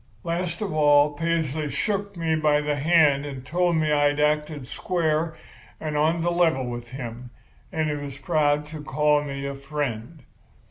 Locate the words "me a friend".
9.23-10.23